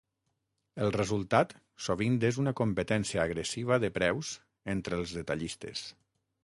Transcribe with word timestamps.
El 0.85 0.93
resultat 0.95 1.53
sovint 1.87 2.17
és 2.31 2.39
una 2.45 2.55
competència 2.63 3.25
agressiva 3.29 3.81
de 3.85 3.93
preus 4.01 4.35
entre 4.77 5.03
els 5.03 5.19
detallistes. 5.21 5.91